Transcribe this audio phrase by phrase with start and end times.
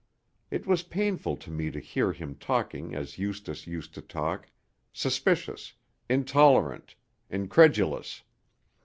[0.49, 4.49] It was painful to me to hear him talking as Eustace used to talk,
[4.91, 5.73] suspicious,
[6.09, 6.95] intolerant,
[7.29, 8.23] incredulous....